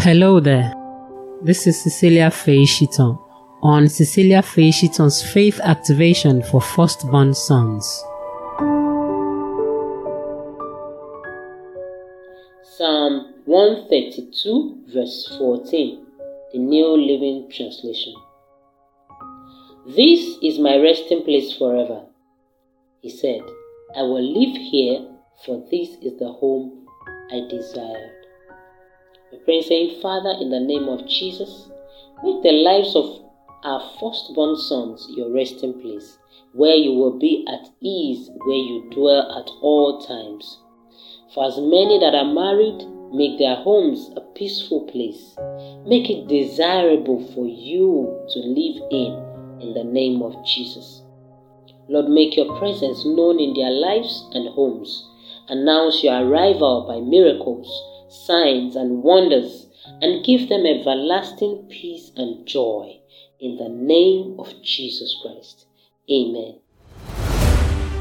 Hello 0.00 0.38
there. 0.38 0.72
This 1.42 1.66
is 1.66 1.82
Cecilia 1.82 2.30
Faye 2.30 2.64
Shiton 2.64 3.18
on 3.62 3.88
Cecilia 3.88 4.42
Faye 4.42 4.70
Shiton's 4.70 5.20
Faith 5.20 5.58
Activation 5.58 6.40
for 6.40 6.60
Firstborn 6.60 7.34
Sons. 7.34 7.84
Psalm 12.62 13.34
132, 13.44 14.84
verse 14.94 15.34
14, 15.36 16.06
the 16.52 16.58
New 16.60 16.96
Living 16.96 17.50
Translation. 17.50 18.14
This 19.84 20.36
is 20.44 20.60
my 20.60 20.76
resting 20.76 21.24
place 21.24 21.56
forever. 21.58 22.04
He 23.00 23.10
said, 23.10 23.42
I 23.96 24.02
will 24.02 24.22
live 24.22 24.56
here, 24.56 25.08
for 25.44 25.60
this 25.72 25.88
is 26.00 26.20
the 26.20 26.32
home 26.38 26.86
I 27.32 27.48
desired. 27.50 28.27
We 29.30 29.38
pray 29.44 29.60
saying, 29.60 30.00
Father, 30.00 30.34
in 30.40 30.48
the 30.48 30.60
name 30.60 30.88
of 30.88 31.06
Jesus, 31.06 31.68
make 32.24 32.42
the 32.42 32.52
lives 32.52 32.96
of 32.96 33.20
our 33.62 33.80
firstborn 34.00 34.56
sons 34.56 35.06
your 35.10 35.30
resting 35.30 35.78
place, 35.82 36.16
where 36.54 36.74
you 36.74 36.92
will 36.92 37.18
be 37.18 37.44
at 37.46 37.68
ease, 37.82 38.30
where 38.46 38.56
you 38.56 38.88
dwell 38.90 39.30
at 39.38 39.50
all 39.60 40.00
times. 40.00 40.58
For 41.34 41.44
as 41.44 41.58
many 41.58 41.98
that 41.98 42.14
are 42.14 42.32
married, 42.32 42.82
make 43.12 43.38
their 43.38 43.56
homes 43.56 44.10
a 44.16 44.22
peaceful 44.32 44.86
place. 44.86 45.36
Make 45.86 46.08
it 46.08 46.28
desirable 46.28 47.20
for 47.34 47.46
you 47.46 48.24
to 48.32 48.38
live 48.38 48.82
in, 48.90 49.60
in 49.60 49.74
the 49.74 49.84
name 49.84 50.22
of 50.22 50.42
Jesus. 50.46 51.02
Lord, 51.86 52.08
make 52.08 52.34
your 52.34 52.58
presence 52.58 53.04
known 53.04 53.38
in 53.40 53.52
their 53.52 53.70
lives 53.70 54.26
and 54.32 54.48
homes. 54.48 55.06
Announce 55.48 56.02
your 56.02 56.22
arrival 56.22 56.86
by 56.88 57.00
miracles 57.00 57.68
signs, 58.08 58.76
and 58.76 59.02
wonders, 59.02 59.66
and 60.02 60.24
give 60.24 60.48
them 60.48 60.66
everlasting 60.66 61.66
peace 61.70 62.10
and 62.16 62.46
joy. 62.46 62.98
In 63.40 63.56
the 63.56 63.68
name 63.68 64.36
of 64.38 64.52
Jesus 64.62 65.14
Christ. 65.22 65.66
Amen. 66.10 66.58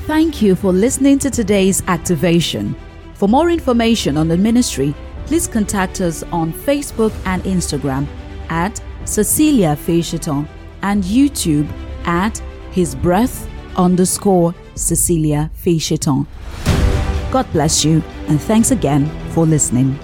Thank 0.08 0.42
you 0.42 0.56
for 0.56 0.72
listening 0.72 1.20
to 1.20 1.30
today's 1.30 1.84
activation. 1.88 2.76
For 3.14 3.28
more 3.28 3.50
information 3.50 4.18
on 4.18 4.28
the 4.28 4.38
ministry, 4.38 4.96
please 5.26 5.48
contact 5.48 6.02
us 6.02 6.24
on 6.24 6.54
Facebook 6.54 7.14
and 7.26 7.44
Instagram 7.44 8.08
at 8.50 8.82
Cecilia 9.06 9.76
Fisherton 9.76 10.48
and 10.82 11.04
YouTube 11.04 11.70
at 12.06 12.38
His 12.72 12.96
Breath 12.96 13.50
underscore 13.76 14.56
Cecilia 14.76 15.52
Fisherton. 15.54 16.26
God 17.32 17.52
bless 17.52 17.84
you 17.84 18.04
and 18.28 18.42
thanks 18.42 18.72
again 18.72 19.06
for 19.32 19.46
listening. 19.46 20.00